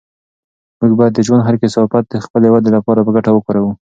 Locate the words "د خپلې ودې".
2.09-2.71